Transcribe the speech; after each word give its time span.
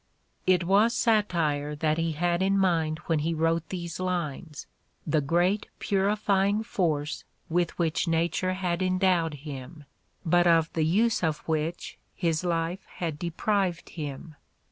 It 0.47 0.63
was 0.63 0.95
satire 0.95 1.75
that 1.75 1.99
he 1.99 2.13
had 2.13 2.41
in 2.41 2.57
mind 2.57 2.97
when 3.05 3.19
he 3.19 3.35
wrote 3.35 3.69
these 3.69 3.99
lines, 3.99 4.65
the 5.05 5.21
great 5.21 5.67
purifying 5.77 6.63
force 6.63 7.23
with 7.49 7.77
which 7.77 8.07
nature 8.07 8.53
had 8.53 8.81
endowed 8.81 9.35
him, 9.45 9.83
but 10.25 10.47
of 10.47 10.73
the 10.73 10.85
use 10.85 11.21
of 11.23 11.47
which 11.47 11.99
his 12.15 12.43
life 12.43 12.83
had 12.95 13.19
deprived 13.19 13.89
him. 13.89 14.33